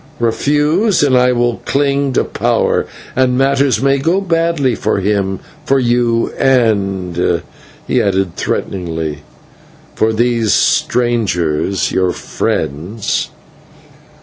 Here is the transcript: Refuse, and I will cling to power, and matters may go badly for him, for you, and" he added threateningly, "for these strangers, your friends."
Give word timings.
Refuse, 0.19 1.03
and 1.03 1.15
I 1.15 1.31
will 1.31 1.57
cling 1.63 2.13
to 2.13 2.23
power, 2.23 2.87
and 3.15 3.37
matters 3.37 3.83
may 3.83 3.99
go 3.99 4.19
badly 4.19 4.73
for 4.73 4.97
him, 4.99 5.39
for 5.63 5.77
you, 5.77 6.31
and" 6.39 7.43
he 7.87 8.01
added 8.01 8.35
threateningly, 8.35 9.19
"for 9.93 10.11
these 10.11 10.53
strangers, 10.53 11.91
your 11.91 12.13
friends." 12.13 13.29